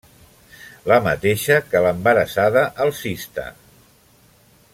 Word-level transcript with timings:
La 0.91 0.97
mateixa 1.07 1.59
que 1.73 1.83
l'Embarassada 1.87 2.65
alcista. 2.87 3.47